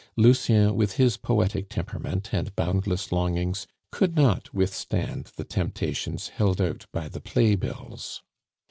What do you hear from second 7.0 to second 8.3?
the play bills.